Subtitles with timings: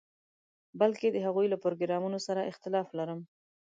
[0.79, 3.19] بلکې د هغوی له پروګرامونو سره اختلاف لرم.